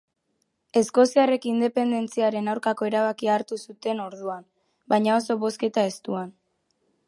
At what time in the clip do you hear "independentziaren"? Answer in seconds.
1.51-2.49